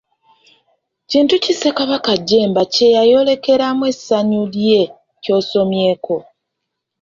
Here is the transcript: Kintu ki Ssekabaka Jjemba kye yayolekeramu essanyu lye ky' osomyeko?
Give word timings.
Kintu 1.09 1.33
ki 1.43 1.53
Ssekabaka 1.55 2.11
Jjemba 2.19 2.61
kye 2.73 2.87
yayolekeramu 2.95 3.83
essanyu 3.91 4.41
lye 4.55 4.81
ky' 5.23 5.33
osomyeko? 5.39 6.15